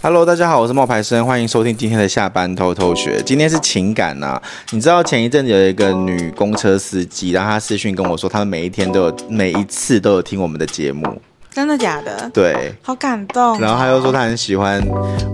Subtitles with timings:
[0.00, 3.20] Hello，大家好，我是冒牌生，欢迎收听今天的下班偷偷学。
[3.26, 4.40] 今天是情感呐、
[4.70, 11.20] 你知道前一阵子有一个女公车司机，然后她私讯跟我说，她每一天都有，每一次都有听我们的节目。
[11.52, 12.30] 真的假的？
[12.32, 13.58] 对，好感动。
[13.60, 14.80] 然后他又说他很喜欢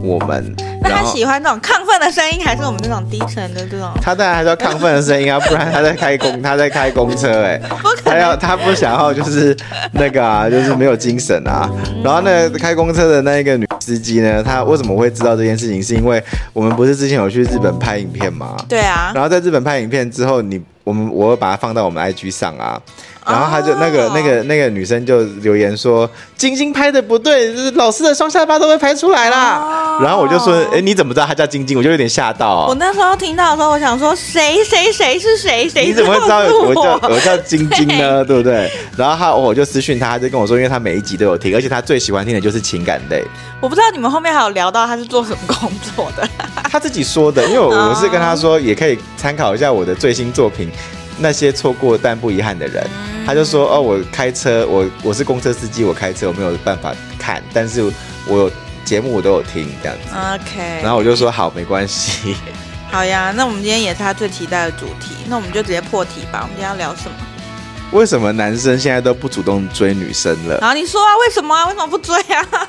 [0.02, 0.54] 我们。
[0.82, 3.90] 那他喜欢那种亢奋的声音，还是我们这种低沉的这种？
[4.02, 7.62] 他当然还是要亢奋的声音啊，不然他在开公他在开公车哎、欸，
[8.04, 9.56] 他要他不想要就是
[9.92, 11.70] 那个啊，就是没有精神啊。
[12.02, 15.82] 然后那个开公车的那一个女司机呢，她为什么会知道这件事情？
[15.82, 16.22] 是因为
[16.52, 18.56] 我们不是之前有去日本拍影片吗？
[18.68, 19.12] 对啊。
[19.14, 22.80] 然后在日本拍影片之后，你我们我会把它放到我们 IG 上啊。
[23.24, 24.12] 然后他就那个、oh.
[24.14, 29.96] 那个那个女生就留言说：“晶晶拍的不对，老师的双下巴都被拍出来啦。
[29.96, 30.04] Oh.
[30.04, 32.66] 然后我就说：“哎，你怎么知道她叫晶晶？”我就有点吓到、哦。
[32.68, 35.66] 我那时候听到的时候，我想说：“谁谁谁是谁？
[35.68, 38.22] 谁？”你怎么会知道我叫我叫晶晶呢？
[38.24, 38.70] 对不对？
[38.96, 43.24] 然后他我就私讯他，他就跟我说：“因为他每一集都有听，而且他最喜欢听的就是情感类。”
[43.60, 46.28] 我不知道你们后面还有聊到他是做什么工作的。
[46.70, 50.70] 他自己说的，因为我我是跟他说，也可以参考一下我的最新作品。
[51.18, 57.82] 那些错过但不遗憾的人，嗯、他就说：“哦，我开车，我我是公车司机，我开车我没有办法看，但是
[58.26, 58.50] 我有
[58.84, 60.82] 节目我都有听这样子。” OK。
[60.82, 62.36] 然后我就说：“好，没关系。
[62.90, 66.40] ”好呀，那我们今天也是他最期待的主题，那我们就直接破题吧。
[66.42, 67.16] 我们今天要聊什么？
[67.92, 70.58] 为什么男生现在都不主动追女生了？
[70.58, 71.66] 啊，你说啊，为什么啊？
[71.66, 72.68] 为什么不追啊？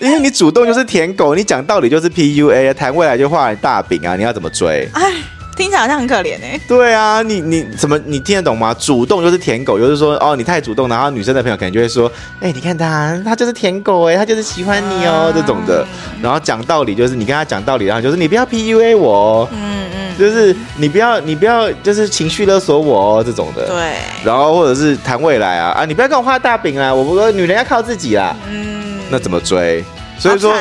[0.00, 4.88] 因为你主动就是舔狗，你讲道理就是 PUA，谈未来就画大饼啊，你要怎么追？
[4.94, 5.12] 哎。
[5.56, 6.60] 听起来好像很可怜哎。
[6.66, 8.74] 对啊，你你怎么你听得懂吗？
[8.78, 12.10] 主动就是舔狗，就是说哦，你太主动，然后女生的朋友可能就会说，
[12.40, 15.86] 哎，你看他，他就是舔狗哎，他就是喜欢你哦，这种的。
[16.22, 23.66] 然后讲道理就是你跟他讲道理，然后就是你不要 PUA 我，嗯嗯，就是你不要你不要就是情绪勒索我哦，这种的。
[23.68, 23.94] 对。
[24.24, 28.34] 然后或者是谈未来啊啊，你不要跟我画大饼啊，我不说女人要靠自己啦。
[28.48, 28.98] 嗯。
[29.10, 29.84] 那怎么追？
[30.18, 30.54] 所以说，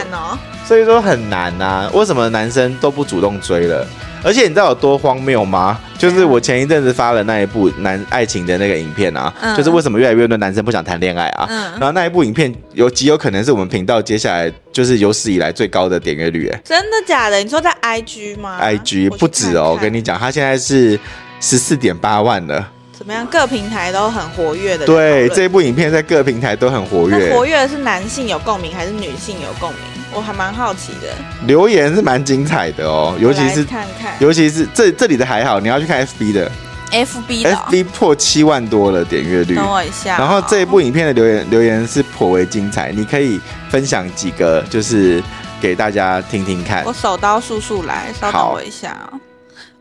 [0.68, 1.90] 所以说很难呐。
[1.94, 3.88] 为什么男生都不主动追了？
[4.24, 5.80] 而且你知道有多荒谬吗？
[5.98, 11.46] 就是我前一阵子发了那一部男爱情的那个影片啊，嗯、就是为什么越来越多男生不想谈恋爱啊？
[11.50, 17.38] 嗯、然后那一部影片有极有可能是我们频道接下来就是有史以来最高的点阅率，哎，真的假的？
[17.38, 21.00] 你说在 IG 吗？IG 不止哦，我跟你讲，他现在是
[21.40, 22.70] 十四点八万了。
[23.04, 23.28] 怎么样？
[23.28, 24.86] 各平台都很活跃的。
[24.86, 27.34] 对，这部影片在各平台都很活跃。
[27.34, 29.80] 活跃的是男性有共鸣还是女性有共鸣？
[30.14, 31.14] 我还蛮好奇的。
[31.46, 36.50] 留言是蛮精彩的哦，尤其是看看，尤其是这这里的还好，你要去看 FB 的。
[36.92, 39.56] FB 的、哦、FB 破七万多了点阅率。
[39.56, 40.20] 等我一下、哦。
[40.20, 45.22] 然后这一部影片的留言留言是颇为精彩，你可以分享几个，就是
[45.60, 46.86] 给大家听听看。
[46.86, 49.20] 我手刀速速来，稍等我一下、哦。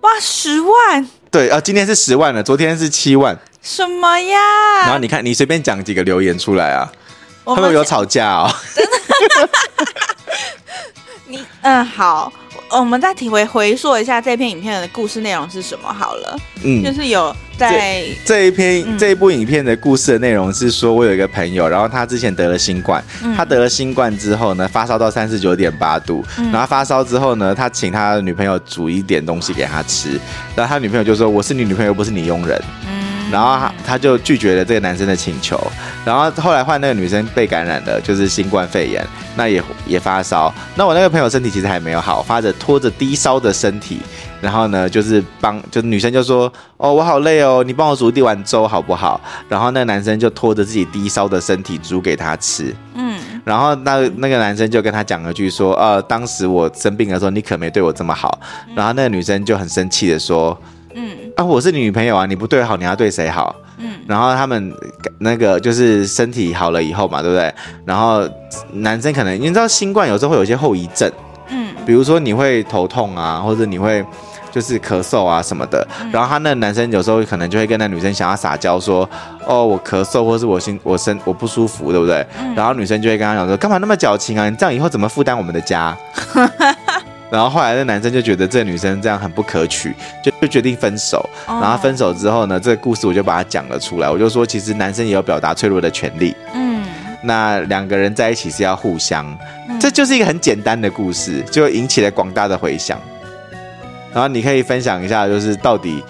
[0.00, 1.06] 哇，十万！
[1.32, 3.36] 对啊，今天是十万了，昨天是七万。
[3.62, 4.38] 什么呀？
[4.82, 6.92] 然后你看，你随便讲几个留言出来啊。
[7.46, 8.54] 他们有吵架哦。
[8.74, 9.48] 真的？
[11.26, 12.30] 你嗯好，
[12.80, 16.38] 我们再提回回溯一下这篇影片的故事内容是什么好了。
[16.64, 30.18] 嗯，就是有在这，这一篇、嗯、这一部影片的故事的内容是说，我有一个朋友，然后他之前得了新冠，嗯、他得了新冠之后呢，发烧到三十九点八度，嗯、然后发烧之后呢，他请他的女朋友煮一点东西给他吃，
[30.56, 32.58] 然后他女朋友就说：“我是你女朋友，不是你佣人。”
[33.32, 33.34] 嗯。
[33.34, 35.58] 然后他他就拒绝了这个男生的请求，
[36.04, 39.04] 然后后来换那个女生被感染了，就是新冠肺炎，
[39.36, 40.52] 那也也发烧。
[40.76, 44.00] 那我那个朋友身体其实还没有好，发着拖着低烧的身体，
[44.40, 52.74] 然后呢就是帮，就是女生就说：“哦，我好累哦，你帮我煮一碗粥好不好？”然后那个男生就拖着自己低烧的身体煮给她吃。
[52.94, 58.38] 嗯，然后那那个男生就跟他讲了句说：“呃，当时我生病的时候，你可没对我这么好。”
[58.76, 60.56] 然后那个女生就很生气的说。
[61.46, 63.54] 我是你女朋友啊，你不对好，你要对谁好？
[63.78, 64.72] 嗯，然后他们
[65.18, 67.52] 那个就是身体好了以后嘛，对不对？
[67.84, 68.22] 然后
[68.72, 71.10] 男生可能你知道新冠有时候会有一些后遗症，
[71.48, 74.04] 嗯，比如说你会头痛啊，或者你会
[74.52, 75.86] 就是咳嗽啊什么的。
[76.00, 79.08] 嗯、然后他那男生有时候可能就会跟那女生想要撒娇说，
[79.46, 82.24] 哦，我咳嗽，或是我心我身我不舒服，对不对？
[82.38, 84.48] 嗯、然后女生就会跟他讲说，干嘛那么矫情啊？
[84.48, 85.96] 你这样以后怎么负担我们的家？
[87.32, 91.26] 然后后来那男生就觉得这个女生这样很不可取，就就决定分手。
[91.46, 94.10] 然后分手之后呢，这个故事我就把它讲了出来。
[94.10, 96.36] 我就说，其实男生也有表达脆弱的权利。
[96.52, 96.84] 嗯，
[97.22, 99.26] 那两个人在一起是要互相，
[99.80, 103.00] 这就是一个很简单的故事，就引起了广大的回响。
[104.12, 106.04] 然后你可以分享一下，就是到底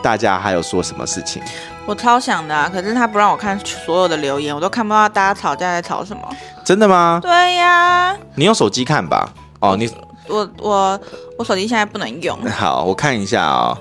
[0.00, 1.42] 大家还有说什么事情？
[1.86, 6.22] 我超想的啊，可是他不让我看所有的留言，我都看不到大家吵架在吵什么。
[6.64, 7.18] 真的吗？
[7.20, 8.16] 对呀。
[8.36, 9.28] 你用手机看吧。
[9.58, 9.90] 哦，你。
[10.28, 11.00] 我我
[11.38, 12.38] 我手机现在不能用。
[12.50, 13.78] 好，我看一下啊、哦，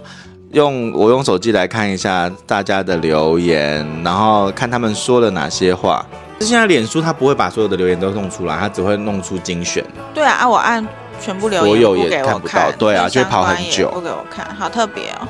[0.51, 6.05] 用我用手机来看一下大家的留言，然后看他们说了哪些话。
[6.39, 9.83] 现在脸书它不会把所有的留言都弄出来，它只会弄出精选。
[10.13, 10.88] 对啊，啊，我按
[11.19, 12.71] 全部留言，所有也看不到。
[12.77, 13.89] 对啊，就会跑很久。
[13.89, 15.27] 不给我看，好特别哦。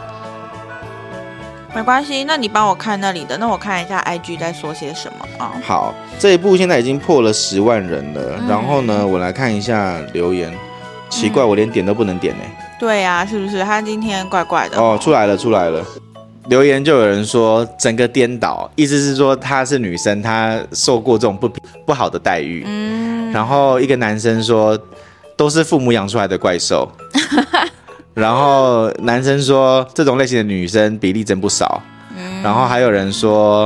[1.73, 5.51] 没关系，那你帮我看那里的，那我看一下 IG 在说些什么啊？
[5.55, 8.21] 哦、好，这一部现在已经破了十万人了。
[8.39, 10.51] 嗯、然后呢，我来看一下留言。
[11.09, 12.44] 奇怪，嗯、我连点都不能点呢。
[12.80, 13.63] 对呀、啊，是不是？
[13.63, 14.94] 他今天怪怪的哦。
[14.94, 15.83] 哦，出来了，出来了。
[16.50, 21.51] 留言就有人说整个颠倒，意思是说她是女生，她受过这种不
[21.86, 22.63] 不好的待遇。
[22.65, 23.31] 嗯。
[23.31, 24.80] 然后一个男生说
[25.36, 26.89] 都是父母养出来的怪兽。
[28.13, 31.81] 然后男生说，这种类型的女生比例真不少。
[32.15, 33.65] 嗯、然后还有人说，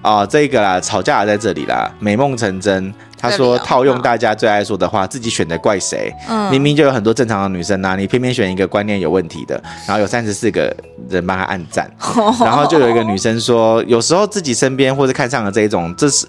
[0.00, 2.92] 啊、呃，这个啦，吵架也在这里啦，美梦成真。
[3.22, 6.12] 他说套用大家最爱说的话，自己选的怪谁？
[6.28, 9.54] 嗯、明明就有很多正常的女生呐、啊，你偏偏选一个观念有问题的。
[9.86, 10.74] 然后有三十四个
[11.08, 11.88] 人帮他按赞。
[12.44, 16.26] 然后就有一个女生说，有时候自己身边或者看上了这一种，这是。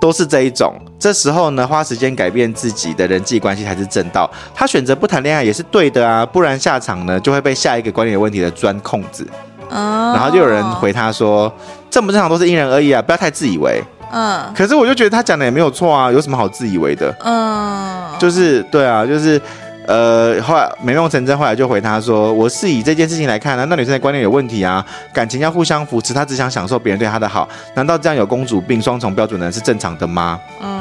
[0.00, 4.28] 都是这一种，这时候呢，花时间改变自己的人际关系才是正道。
[4.52, 9.24] 他选择不谈恋爱也是对的啊，不然下场呢就会被下一个观念有问题的钻空子。
[9.70, 11.52] 嗯，然后就有人回他说，
[11.88, 13.80] 正不正常都是因人而异啊，不要太自以为。
[14.12, 17.12] 嗯，可是我就觉得他讲的也没有错啊，有什么好自以为的？
[17.24, 19.40] 嗯，就是对啊，就是。
[19.84, 30.80] 呃，后来美梦成真，后来就回他说：“我是以这件事情来看呢，那女生的观念有问题啊，感情要互相扶持，她只想享受别人对她的好，难道这样有公主病、双重标准的人是正常的吗？”嗯，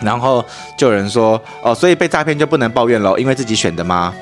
[0.00, 0.42] 然后
[0.78, 4.14] 就有人说：“哦，所以被诈骗就不能抱怨喽，因为自己选的吗？”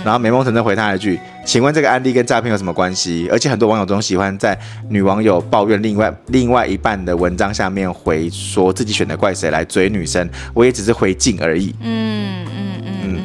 [0.00, 4.58] 嗯，然后美梦成真回他一句：“请问这个案例跟诈骗有什么关系？”而且很多网友都喜欢在
[4.88, 11.74] 女网友抱怨另外另外一半的文章下面回说自己选的怪谁来追女生，我也只是回敬而已。
[11.80, 13.20] 嗯嗯嗯。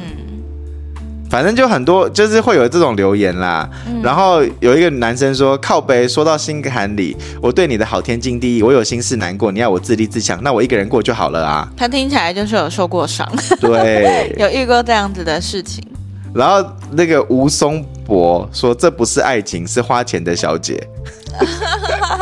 [1.27, 3.68] 反正就很多，就是会有这种留言啦。
[3.88, 8.63] 嗯、然后有一个男生说：“靠北，说到心坎里，我对你的好天经地义。
[8.63, 13.30] 我有心事难过，你要我自立自强，那我一个人过就好了啊。”他听起来就是有受过伤，
[13.60, 15.83] 对， 有遇过这样子的事情。
[16.36, 20.86] 然后那个吴松博说：“这不是爱情，是花钱的小姐。”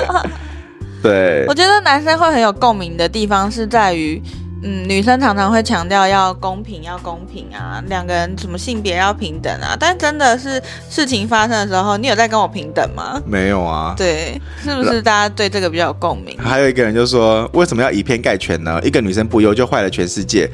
[1.01, 4.21] 对，我觉得男生会很有共鸣的地方是在于。
[4.65, 13.21] 嗯，女生常常会强调要公平，要公平啊，两个人什么性别要平等啊，但真的是事情发生的时候，你有在跟我平等吗？
[13.25, 13.93] 没有啊。
[13.97, 16.37] 对，是不是大家对这个比较有共鸣？
[16.39, 18.79] 还有一个人就说，为什么要以偏概全呢？
[18.85, 20.49] 一个女生不优就坏了全世界，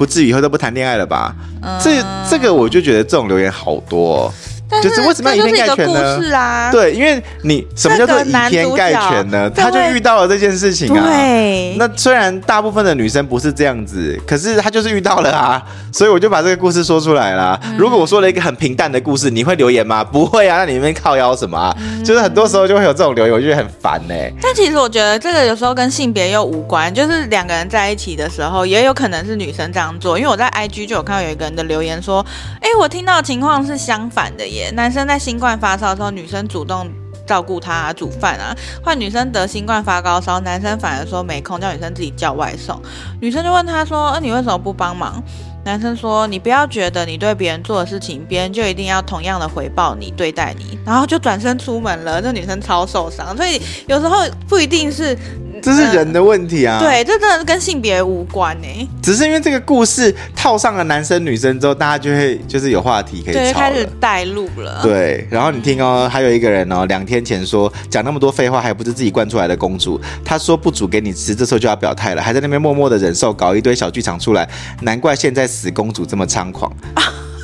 [0.00, 1.36] 不至于以后都不谈恋爱了吧？
[1.60, 4.32] 嗯，这这个我就觉得这种留言好多哦。
[4.76, 6.36] 是就是为什么要以偏概全呢？
[6.36, 9.50] 啊、对，因为你什么叫做以偏概全呢？
[9.50, 11.04] 他就遇到了这件事情啊。
[11.06, 11.74] 对。
[11.78, 15.62] 那虽然大部分的女生不是这样子，可是他就是遇到了啊，
[15.92, 17.58] 所以我就把这个故事说出来啦。
[17.64, 20.04] 嗯、如果我说了一个很平淡的故事，你会留言吗？
[20.04, 21.76] 不会啊，那你们靠腰什么啊？
[21.80, 24.32] 嗯、就是很多时候就会有这种留言，我就觉得很烦呢、欸。
[24.42, 30.18] 但其实我觉得这个有时候跟性别又无关，就是两个人在一起的时候，也有可能是女生这样做。
[30.18, 32.24] 因为我在 IG 就有看到有一个人的留言说
[32.60, 36.90] ：“哎，我听到的情况是相反的耶，男生在新冠发烧的时候，女生主动
[37.26, 42.80] 照顾他、煮饭啊；换女生得新冠发高烧，男生反而说没空，叫女生自己叫外送。
[43.20, 45.22] 女生就问他说：“呃、你为什么不帮忙？”
[45.64, 52.20] 男生说：“你不要觉得你对别人做的事情，别人就一定要同样的回报你对待你。”然后就转身出门了。
[52.20, 54.16] 这女生超受伤，所以有时候
[54.48, 55.16] 不一定是。
[55.62, 56.78] 这是人的问题啊！
[56.80, 58.90] 对，这真的是跟性别无关呢。
[59.02, 64.80] 只是因为这个故事套上了男生女生之后，大家就会就是有话题可以吵了，开始带路了。
[64.82, 70.00] 对，然后你听哦，还有一个人哦，两天前说讲那么多废话，还不是自己惯出来的公主。
[70.24, 74.48] 他说不煮给你吃，这时候就要表态了，还在那边默默的忍受，搞一堆小剧场出来。
[74.82, 76.72] 难怪现在死公主这么猖狂。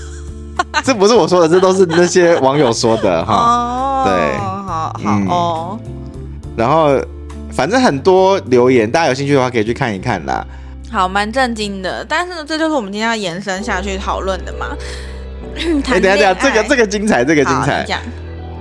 [0.84, 3.34] 这不是我说的，这都是那些网友说的哈。
[3.34, 5.78] 哦，对，好好、嗯、哦。
[6.56, 6.98] 然后。
[7.56, 10.46] 反正很多留言，大家有兴趣的话可以去看一看啦。
[10.92, 14.76] 好，蛮震惊的，但是呢，这就是我们今天要延伸下去讨论的嘛。
[15.88, 17.86] 哎，等下等下，这个这个精彩，这个精彩。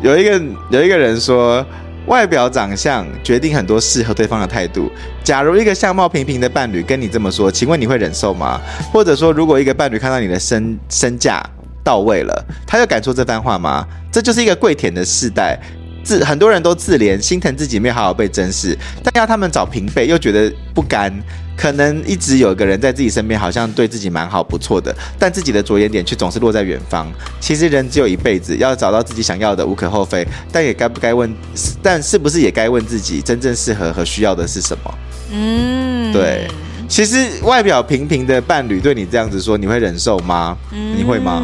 [0.02, 1.64] 有一个有一个人说，
[2.08, 4.90] 外表长相决定很多适合对方的态度。
[5.26, 8.62] 假如一个相貌平平的伴侣跟你这么说，请问你会忍受吗？
[8.94, 11.44] 或者说，如果一个伴侣看到你的身身价
[11.84, 13.86] 到位了，他就敢说这番话吗？
[14.10, 15.60] 这就是一个跪舔的世代。
[16.06, 21.12] 自很多人都自怜，心疼自己没有好好被珍视，但要他们找平辈又觉得不甘。
[21.58, 27.10] 可能一直有一个人在自己身边，好像对自己蛮好不错的，但自己的着眼点却总是落在远方。
[27.40, 31.34] 其实人只有一辈子，要找到自己想要的无可厚非，但也该不该问？
[31.82, 34.94] 但是不是也该问自己真正适合和需要的是什么？
[35.32, 36.46] 嗯，对。
[36.90, 40.58] 其实外表平平的伴侣对你这样子说，你会忍受吗？
[40.72, 41.42] 嗯，你会吗？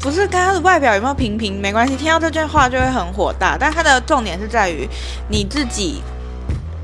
[0.00, 3.56] 不是看他的外表有没有平平没关系，听到这句话就会很火大。
[3.60, 4.88] 但他的重点是在于
[5.28, 6.02] 你自己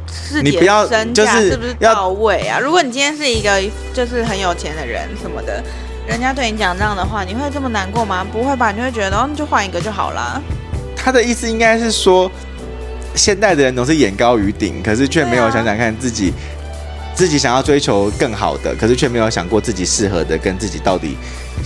[0.07, 2.59] 自己的身价是不是到位啊？
[2.59, 3.63] 如果你今天是一个
[3.95, 5.63] 就是很有钱的人什么的，
[6.07, 8.25] 人家对你讲这样的话，你会这么难过吗？
[8.31, 8.71] 不会吧？
[8.71, 10.43] 你会觉得哦，你就换一个就好了。
[10.95, 12.31] 他的意思应该是说，
[13.15, 16.35] 现代的人总是眼高于顶，可是却没有想想看自己。
[17.15, 21.17] 自己想要追求更好的，可是却没有想过自己适合的跟自己到底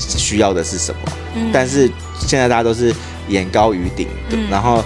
[0.00, 1.00] 需要的是什么。
[1.36, 1.50] 嗯。
[1.52, 2.94] 但是现在大家都是
[3.28, 4.82] 眼高于顶的，嗯，然后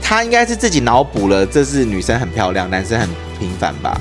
[0.00, 3.08] 他应该是自己脑补了，这是女生很漂亮，男生很
[3.38, 4.00] 平凡吧？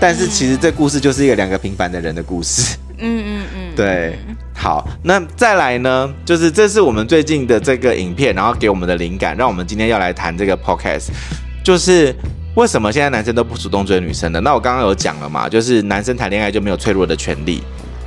[0.00, 2.76] 但是其实这故事就是一个两个平凡的人的故事。
[2.98, 3.74] 嗯嗯嗯。
[3.76, 4.18] 对，
[4.54, 6.12] 好，那再来呢？
[6.24, 11.08] 就是这是我们最近的这个影片，然后给我们的灵感，让我们今天要来谈这个 podcast，
[11.64, 12.14] 就是。
[12.56, 14.40] 为什么现在男生都不主动追女生呢？
[14.40, 17.60] 那我刚刚有讲了嘛，就是男生谈恋爱就没有脆弱的权利。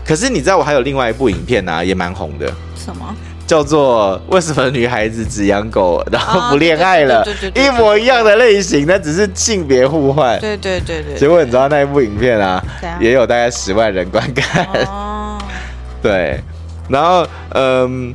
[0.08, 2.48] 可是你知道我还有另外一部影片呢、啊，也蛮红的。
[2.76, 3.14] 什么？
[3.46, 7.26] 叫做为什么女孩子只养狗然后不恋爱了？
[7.56, 10.38] 一模一样的类型，那只是性别互换。
[10.40, 11.16] 对对对对。
[11.16, 12.64] 结果你知道那一部影片啊，
[13.00, 14.66] 也有大概十万人观看。
[14.86, 15.38] 哦。
[16.02, 16.42] 对，
[16.90, 18.14] 然后嗯，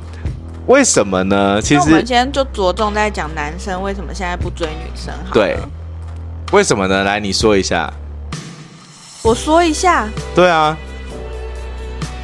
[0.66, 1.60] 为什么呢？
[1.62, 5.12] 其实我们今天就着重在讲男生为什么现在不追女生。
[5.32, 5.56] 对。
[6.52, 7.04] 为什么呢？
[7.04, 7.90] 来，你说一下。
[9.22, 10.06] 我说一下。
[10.34, 10.76] 对啊。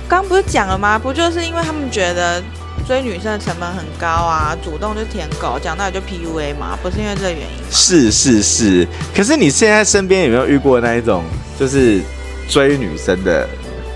[0.09, 0.99] 刚不是讲了吗？
[0.99, 2.43] 不就是因为他们觉得
[2.87, 6.79] 追女生的成本很高啊，主动就舔狗，讲到底就 PUA 嘛？
[6.83, 7.71] 不是因为这个原因。
[7.71, 8.89] 是是是。
[9.15, 11.23] 可是你现在身边有没有遇过那一种
[11.59, 12.01] 就是
[12.49, 13.47] 追女生的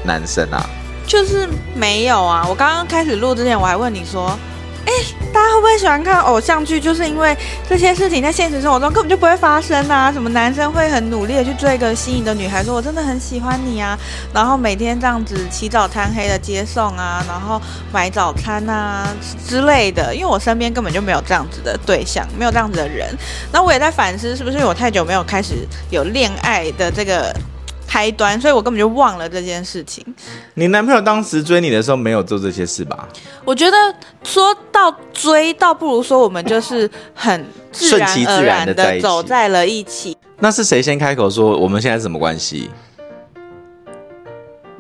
[0.05, 0.69] 男生啊？
[1.07, 2.47] 就是没有啊。
[2.49, 4.39] 我刚刚开始录之前，我还问你说。
[4.85, 4.93] 哎，
[5.33, 6.81] 大家会不会喜欢看偶像剧？
[6.81, 7.37] 就是因为
[7.69, 10.13] 这些事情在现实生活中根本就不会发生啊！
[10.13, 13.97] 什么男生会很努力的去追一个心仪的女孩，说我真的很喜欢你啊，
[14.35, 17.61] 然后每天这样子起早贪黑的接送啊，然后
[17.93, 19.09] 买早餐啊
[19.47, 20.15] 之类的。
[20.15, 23.09] 因为我身边根本就没有这样子的对象，没有这样子的人。
[23.53, 27.35] 那我也在反思，是不是我太久没有开始有恋爱的这个。
[27.93, 30.03] 开端，所以我根本就忘了这件事情。
[30.55, 33.07] 你男朋友当时追你的时候没有做这些事吧？
[33.45, 33.77] 我觉得
[34.25, 40.17] 说到追，倒不如说我们就是很顺其自然的走在了一起。
[40.39, 42.71] 那是谁先开口说我们现在是什么关系？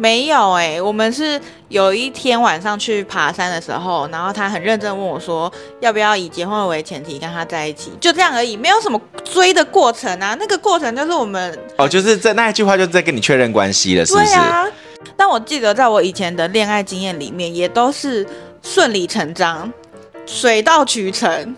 [0.02, 10.36] 没有哎、欸，我们是有一天晚上去爬山的时候，然后他很认真问我说，要不要以结婚为前提跟他在一起，就这样而已，没有什么追的过程啊。
[10.40, 14.24] 那个过程就是我们哦，就是在那一句话就在跟你确认关系了，是不是？
[14.24, 14.66] 对啊。
[15.16, 18.26] 但我记得在我以前的恋爱经验里面，也都是
[18.60, 19.72] 顺理成章，
[20.26, 21.54] 水到渠成。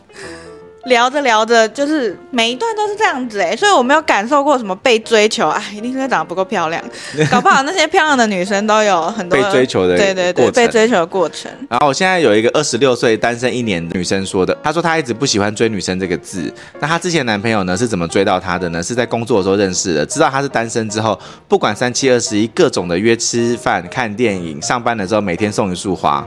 [0.87, 6.83] 聊着聊着，就是每一段都是这样子哎，所以我没有感受过什么被追求，啊，一定是长得不够漂亮，
[7.31, 11.51] 搞不好那些漂亮的女生都有很多被追求的，对对对，被追求的过程。
[11.71, 18.83] 然后我现在有一个二十六岁单身一年的女生说的，她说她一直不喜欢追女生这个字，那她之前男朋友呢是怎么追到她的呢？
[18.83, 26.27] 是在工作的时候认识的，知道她是单身之后，不管三七二十一，各种的约吃饭、看电影，上班的时候每天送一束花。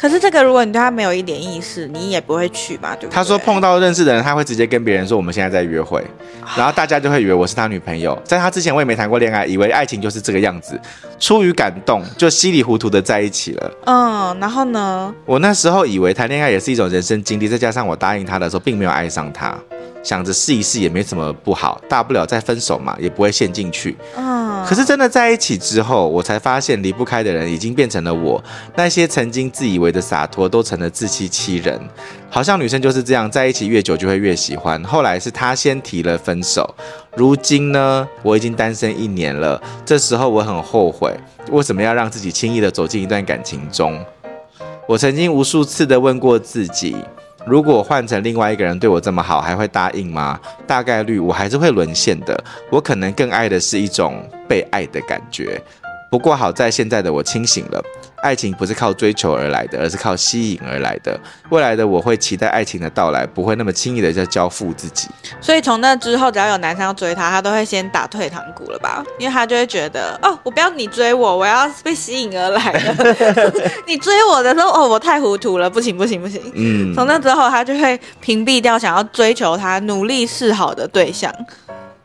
[0.00, 2.96] 可是这个，如果你对他没有一点意识，你也不会去嘛？
[2.96, 3.14] 对不对？
[3.14, 6.02] 他说碰到认识的人，他会直接跟别人说我们现在在约会，
[6.56, 8.18] 然后大家就会以为我是他女朋友。
[8.24, 10.80] 在他之前，我也没谈过恋爱，以为爱情就是这个样子，
[11.18, 13.70] 出于感动就稀里糊涂的在一起了。
[13.84, 15.14] 嗯，然后呢？
[15.26, 19.54] 我那时候以为谈恋爱也是一种人生经历，再加上我答应他的时候，并没有爱上他。
[20.02, 23.94] 想着试一试也没什么不好，大不了再分手嘛，也不会陷进去。
[24.16, 28.42] 嗯，可是真的在一起之后，我才发现离不开的人已经变成了我。
[28.76, 31.80] 那些曾经自以为的洒脱，都成了自欺欺人。
[32.28, 34.82] 好像女生就是这样，在一起越久就会越喜欢。
[34.84, 36.72] 后来是他先提了分手，
[37.16, 39.60] 如今呢，我已经单身一年了。
[39.84, 41.12] 这时候我很后悔，
[41.50, 43.98] 为什么要让自己轻易的走进一段感情中？
[44.86, 46.96] 我曾经无数次的问过自己。
[47.46, 50.38] 如果换成另外一个人对我这么好，还会答应吗？
[50.66, 52.42] 大概率我还是会沦陷的。
[52.70, 55.60] 我可能更爱的是一种被爱的感觉。
[56.10, 57.82] 不过好在现在的我清醒了。
[58.22, 61.18] 爱情不是靠追求而来的，而是靠吸引而来的。
[61.48, 65.08] 未来的我会期待爱情的到来，不会那么轻易的就交付自己。
[65.40, 69.02] 所以从那之后，只要有男生要追她，她都会先打退堂鼓了吧？
[69.18, 73.72] 因为她就会觉得，哦，我不要你追我，我要被吸引而来的。
[73.86, 76.42] 你追我的时候，哦，我太糊涂了，不行不行不行。
[76.54, 76.92] 嗯。
[76.94, 81.34] 从那之后，她就会屏蔽掉想要追求她、努力示好的对象。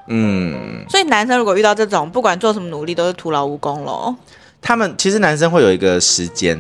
[0.07, 0.85] 嗯。
[0.89, 4.15] 所以男生如果遇到这种，不管做什么努力，都是徒劳无功喽。
[4.62, 6.59] 他们其实男生会有一个时间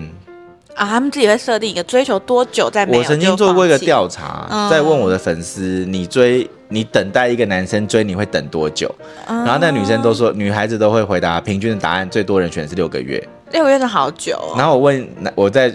[0.75, 2.99] 啊，他们自己会设定一个追求多久在没有。
[2.99, 8.93] 我曾经做过一个调查，嗯、在问我的粉丝，你追你等待一个男生追你会等多久？
[9.27, 13.27] 嗯、然后那女生都说，女孩子都会回答平均的答案，最多人选是六个月。
[13.51, 14.53] 六个月是好久、哦。
[14.57, 15.73] 然后我问男，我在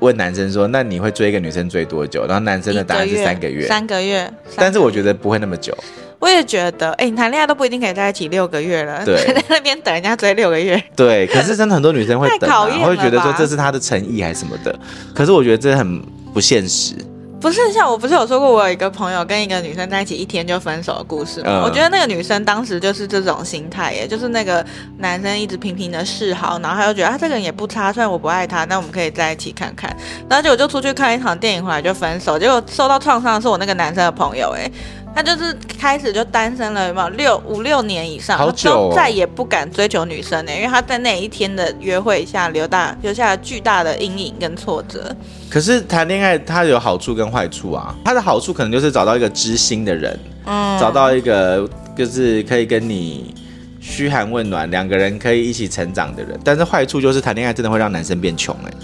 [0.00, 2.26] 问男生说，那你会追一个女生追多久？
[2.26, 3.66] 然后男生的答案是三个月。
[3.68, 4.16] 三个月。
[4.16, 4.54] 三个月。
[4.56, 5.76] 但是我觉得不会那么久。
[6.22, 11.26] 我也觉得，哎、欸，你谈恋爱都不一定可以在一起六个月了，对， 在那边等人家追六个月，对。
[11.26, 14.72] 可是真的很多女生会 等、啊，会觉得说这是她的诚意还是什么的。
[15.12, 16.00] 可是我觉得这很
[16.32, 16.94] 不现实。
[17.40, 21.46] 不是像我不是有说过，我有一个朋友跟一个女生在一起一天就分手的故事吗？
[21.48, 24.64] 嗯、我觉得那个女生当时就是这种心态耶，就是那个
[24.98, 29.90] 男生一直频频的示好，然后他就觉得他、啊、这个人也不差，虽然我不爱他，那我们可以在一起看看。
[30.30, 34.70] 然后结果就出去看一场电影回来就分手，结果受到创伤的是我那个男生的朋友，哎，
[35.14, 45.14] 他就是开始就单身了，有没有六五六年以上，好久、哦，再也不敢追求女生呢，因为他在那一天的约会下留大留下了巨大的阴影跟挫折。
[45.50, 53.34] 可是谈恋爱它有好处跟坏处啊，它的好处可能就是找到一个知心的人，嗯，找到一个就是可以跟你
[53.80, 56.40] 嘘寒问暖，两个人可以一起成长的人。
[56.42, 58.76] 但是坏处就是谈恋爱真的会让男生变穷哎、欸。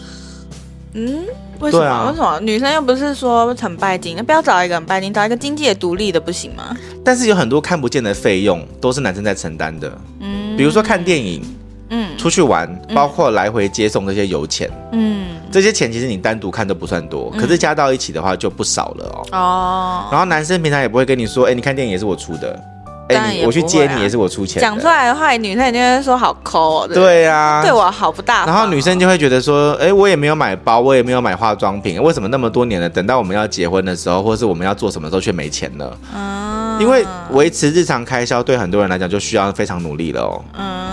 [0.95, 1.25] 嗯，
[1.61, 1.85] 为什么？
[1.85, 2.41] 啊、为什么？
[2.41, 6.77] 女生又不是说很拜金，那不要找一个很拜金，找一个经济也独立的不行吗？
[7.05, 11.43] 但是有很多看不见的费用都是男生在承担的，嗯，比如说看电影。
[11.91, 19.27] 嗯，出去玩，包括来回接送这些油钱，嗯，这些钱其实你单独看都不算多，嗯、可是加到一起的话就不少了哦。
[19.33, 22.63] 哦，然后男生平常也不会跟你说，哎、欸，你看电影也是我出的，
[23.09, 24.61] 哎、欸，我去接你也是我出钱。
[24.61, 26.89] 讲出来的话，女生就会说好抠哦。
[26.89, 28.47] 对呀，对我好不大、哦。
[28.47, 35.99] 然后女生就会觉得说，哎、欸，我也没有买包，我也没有买化妆品，为什么那么多年了，等到我们要结婚的时候，或是我们要做什么时候却没钱了？
[36.15, 40.45] 嗯，因为维持日常开销对很多人来讲就需要非常努力了哦。
[40.59, 40.89] 嗯。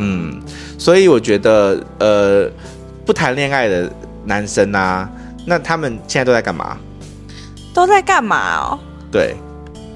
[0.00, 0.40] 嗯，
[0.78, 2.48] 所以我觉得，呃，
[3.04, 3.90] 不谈恋爱的
[4.24, 5.08] 男生啊，
[5.44, 6.76] 那他们现在都在干嘛？
[7.74, 8.78] 都在干嘛哦？
[9.10, 9.34] 对，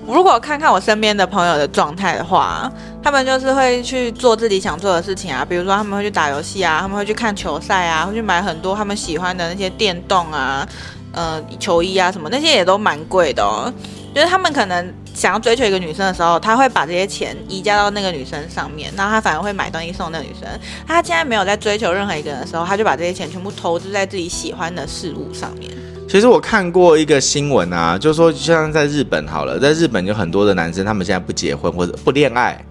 [0.07, 2.71] 如果看看我身边的朋友的状态的话，
[3.03, 10.67] 他们就是会去做自己想做的事情啊，比如说他们会去打游戏啊，他们会去看球赛啊，会去买很多他们喜欢的那些电动啊，
[11.13, 13.73] 呃，球衣啊什么，那些也都蛮贵的哦。
[14.15, 14.95] 就是他们可能。
[15.15, 20.49] 想要追求一个女生的时候，他会把这些钱移加到那个女生上面，然后他反而会买东西送那个女生。
[20.87, 25.71] 他现在没有在追求任何一个人的时候，他就把这些钱全部投资在自己喜欢的事物上面。
[26.13, 32.63] 其实我看过一个新闻啊，就是说像在日本好了，在日本有很多的男生，他们现在不结婚或者不恋爱，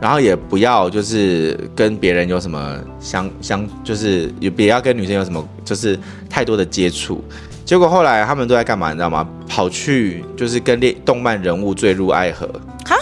[0.00, 5.98] 然后也不要就是跟别人有什么相相，就是也不要跟女生有什么就是
[6.30, 7.20] 太多的接触。
[7.64, 8.90] 结果后来他们都在干嘛？
[8.90, 9.28] 你知道吗？
[9.48, 12.48] 跑去就是跟恋动漫人物坠入爱河。
[12.86, 12.96] 哈？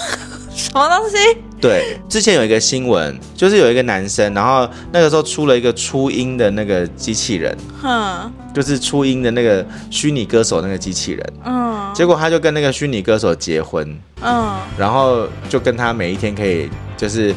[0.73, 1.17] 什么东西？
[1.61, 13.87] 对，之前有一个新闻，就是有一个男生，然后那个时候出了一个初音的那个机器人，哼，就是初音的那个虚拟歌手那个机器人，嗯，结果他就跟那个虚拟歌手结婚，
[14.23, 17.35] 嗯，然后就跟他每一天可以就是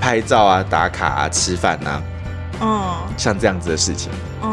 [0.00, 2.02] 拍照啊、打卡啊、吃饭啊，
[2.60, 4.10] 嗯，像这样子的事情，
[4.42, 4.50] 嗯。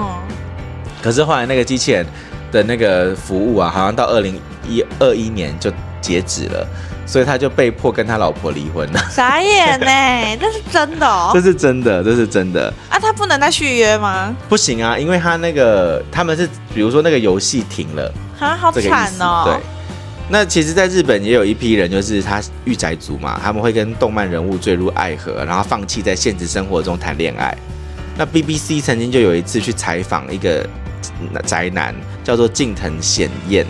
[1.02, 2.06] 可是后来那个机器人
[2.52, 6.68] 的那个服务啊，好像到二零一二一年就截止了，
[7.06, 9.00] 所以他就被迫跟他老婆离婚了。
[9.12, 10.38] 傻眼呢？
[10.42, 11.32] 这是真的哦？
[11.34, 13.00] 这是真的，这是真的啊！
[13.00, 14.36] 他不能再续约吗？
[14.50, 19.44] 不行啊，因为他那个他们是比如说那个游戏停了啊，好惨哦。
[19.46, 19.58] 对，
[20.30, 27.56] 那其实，在日本也有一批人，就是他御宅族嘛，他们会跟动漫人物坠入爱河，然后放弃在现实生活中谈恋爱。
[28.18, 30.68] 那 BBC 曾经就有一次去采访一个。
[31.46, 33.64] 宅男叫做近藤显彦，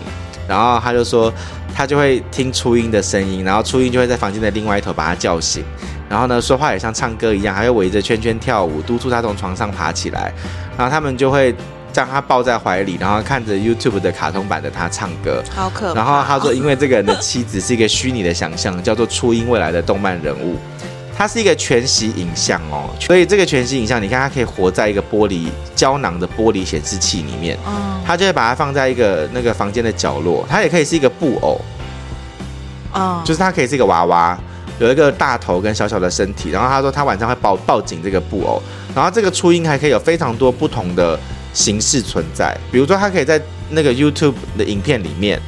[0.48, 1.32] 然后他就说，
[1.74, 5.64] 他就会听初音的声音，然后初音就会在房间的另外一头把他叫醒，
[6.08, 10.32] 然后呢，说话也像唱歌一样，还会围着圈圈跳舞，督促他从床上爬起来，
[10.76, 11.54] 然后他们就会
[11.92, 15.94] 将他抱在怀里，然后看着 YouTube 的卡通版的他唱歌，好可怕。
[15.94, 20.56] 然后他说，因为这个人的妻子是一个虚拟的想象，叫做初音未来的动漫人物。
[21.18, 31.58] 它是一个全息影像哦，所以这个全息影像，你看它可以活在一个玻璃胶囊的玻璃显示器里面，嗯，它就会把它放在一个那个房间的角落，它也可以是一个布偶，
[32.92, 34.38] 啊，就是它可以是一个娃娃，
[34.78, 38.62] 有一个大头跟小小的身体，然后他说他晚上会抱抱紧这个布偶，
[38.94, 41.18] 然后这个初音还可以有非常多不同的
[41.54, 45.40] 形式存在，比如说它可以在那个 YouTube 的影片里面。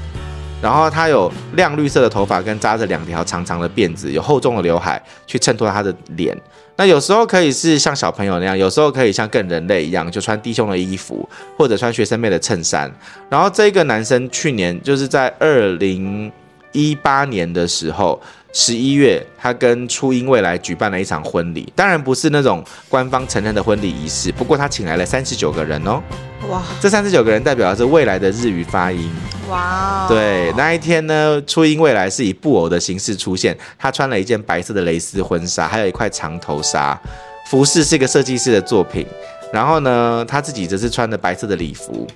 [0.60, 6.36] 然后他有亮绿色的头发，跟扎着两条长长的辫子，有厚重的刘海去衬托他的脸。
[6.76, 12.88] 那有时候可以是像小朋友那样，有时候可以像更人类一样，就穿低胸的衣服，或者穿学生妹的衬衫。
[13.28, 16.30] 然后这个男生去年就是在二零
[16.70, 18.20] 一八年的时候，
[18.52, 26.00] 十一月，他跟初音未来举办了一场婚礼，当然不是那种官方承认的婚礼仪式，不过他请来了三十九个人哦。
[26.48, 29.10] 哇，这三十九个人代表的是未来的日语发音。
[29.48, 36.98] 哇，对，那一天呢，初音未来是以布偶的形式出现，他穿了一件白色的蕾丝婚纱，还有一块长头纱，
[37.46, 39.06] 服饰是一个设计师的作品。
[39.50, 42.06] 然后呢，他自己则是穿的白色的礼服。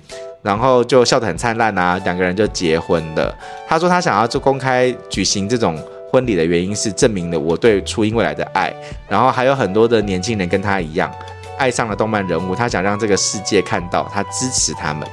[0.43, 3.33] 然后就笑得很灿烂啊，两个人就结婚了。
[3.65, 8.73] 他说他想要就公开举行这种婚礼的原因是证明了我对初音未来的爱，
[9.07, 11.09] 然后还有很多的年轻人跟他一样
[11.57, 15.07] 爱上了动漫人物，他想让这个世界看到他支持他们。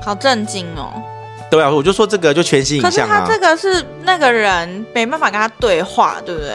[0.00, 1.02] 好震惊哦！
[1.50, 3.26] 对啊，我就说这个就全息影像啊。
[3.26, 6.52] 可是他这个是那个人没办法跟他对话，对不对？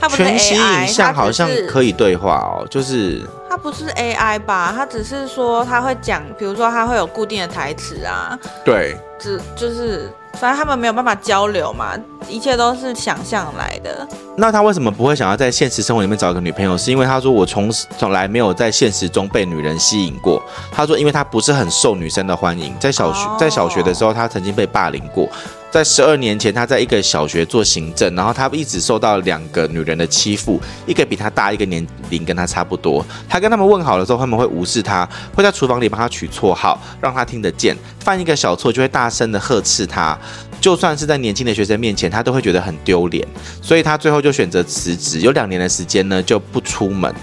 [0.00, 4.72] 他不是 AI，全息影像好像可以对话哦，就是他不是 AI 吧？
[4.74, 8.38] 他只是说他会讲，比如说他会有固定的台词啊。
[8.64, 11.94] 对，只就是反正他们没有办法交流嘛，
[12.28, 14.06] 一切都是想象来的。
[14.36, 16.78] 那他为什么不会想要在现实生活里面找一个女朋友？
[16.78, 20.42] 是因为他说我从从来没有在现实中被女人吸引过。
[20.72, 25.28] 他说，因为他不是很受女生的欢迎，在小学在小学的时候，他曾经被霸凌过。
[25.70, 33.06] 在十二年前，他在一个小学做行政，然后他一直受到两个女人的欺负，一个比他大，一个年龄跟他差不多。
[33.28, 37.76] 他跟他们问好的时候，他们会无视他，会在厨房里帮他取绰号，让他听得见。
[38.00, 40.18] 犯一个小错就会大声的呵斥他，
[40.60, 43.24] 就算是在年轻的学生面前，他都会觉得很丢脸。
[43.62, 47.14] 所以他最后就选择辞职，有两年的时间呢就不出门。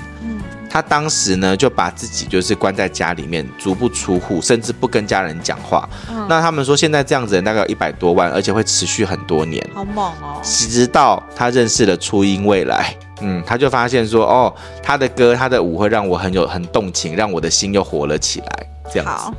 [0.77, 5.89] 他当时呢，就把自己就是关在家里面，足不出户，甚至不跟家人讲话。
[6.07, 9.67] 嗯、那他们说，现在这样子人大概有一百多万，而且会持续很多年。
[9.73, 10.39] 好猛哦！
[10.43, 18.67] 直到他认识了初音未来，嗯，他就发现说，哦，他的歌，他的舞会让我很有很动情，让我的心又活了起来。
[18.93, 19.11] 这样子。
[19.11, 19.33] 好。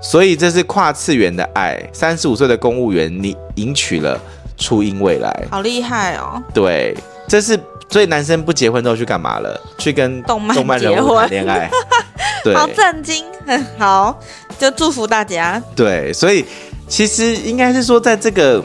[0.00, 1.78] 所以这是跨次元的爱。
[1.92, 4.18] 三十五岁的公务员，你迎娶了
[4.56, 6.42] 初音未来，好厉害哦！
[6.54, 6.96] 对，
[7.28, 7.60] 这是。
[7.90, 9.60] 所以男生不结婚之后去干嘛了？
[9.76, 11.68] 去跟动漫人物谈恋爱，
[12.44, 14.18] 对，好震惊，很 好，
[14.58, 15.60] 就祝福大家。
[15.74, 16.44] 对，所以
[16.88, 18.62] 其实应该是说，在这个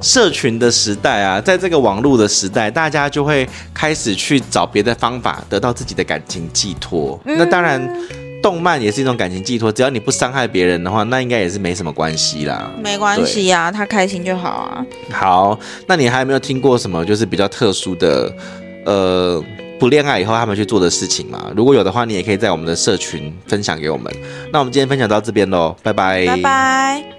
[0.00, 7.18] 社群的时代啊，在这个网络的时代，大家就会开始去找别的方法得到自己的感情寄托。
[7.24, 7.88] 嗯、那当然。
[8.46, 12.70] 动漫也是一种感情寄托，只要你不伤害别人的话，那应该也是没什么关系啦。
[12.80, 14.86] 没关系呀，他开心就好啊。
[15.10, 18.32] 好，那你还有没有听过什么就是比较特殊的，
[18.84, 19.42] 呃，
[19.80, 21.50] 不恋爱以后他们去做的事情吗？
[21.56, 24.14] 如果有的话，你也可以在我们的社群分享给我们。
[24.52, 27.15] 那我们今天分享到这边喽，拜拜，拜拜。